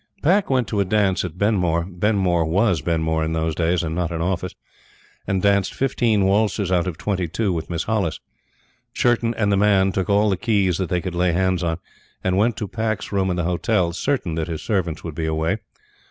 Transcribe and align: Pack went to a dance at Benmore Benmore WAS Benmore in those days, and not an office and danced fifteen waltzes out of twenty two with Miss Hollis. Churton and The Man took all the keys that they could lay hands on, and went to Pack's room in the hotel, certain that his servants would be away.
Pack 0.23 0.49
went 0.49 0.67
to 0.69 0.79
a 0.79 0.83
dance 0.83 1.23
at 1.23 1.37
Benmore 1.37 1.83
Benmore 1.85 2.43
WAS 2.43 2.81
Benmore 2.81 3.23
in 3.23 3.33
those 3.33 3.53
days, 3.53 3.83
and 3.83 3.93
not 3.93 4.09
an 4.11 4.19
office 4.19 4.55
and 5.27 5.43
danced 5.43 5.75
fifteen 5.75 6.25
waltzes 6.25 6.71
out 6.71 6.87
of 6.87 6.97
twenty 6.97 7.27
two 7.27 7.53
with 7.53 7.69
Miss 7.69 7.83
Hollis. 7.83 8.19
Churton 8.95 9.35
and 9.35 9.51
The 9.51 9.57
Man 9.57 9.91
took 9.91 10.09
all 10.09 10.31
the 10.31 10.37
keys 10.37 10.79
that 10.79 10.89
they 10.89 11.01
could 11.01 11.13
lay 11.13 11.33
hands 11.33 11.61
on, 11.61 11.77
and 12.23 12.35
went 12.35 12.57
to 12.57 12.67
Pack's 12.67 13.11
room 13.11 13.29
in 13.29 13.35
the 13.35 13.43
hotel, 13.43 13.93
certain 13.93 14.33
that 14.33 14.47
his 14.47 14.63
servants 14.63 15.03
would 15.03 15.13
be 15.13 15.27
away. 15.27 15.57